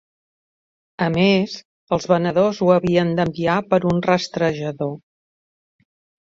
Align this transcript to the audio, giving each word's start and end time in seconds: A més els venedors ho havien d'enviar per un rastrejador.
A 1.07 1.09
més 1.17 1.51
els 1.97 2.09
venedors 2.11 2.61
ho 2.67 2.71
havien 2.77 3.13
d'enviar 3.19 3.59
per 3.75 3.81
un 3.93 4.01
rastrejador. 4.09 4.97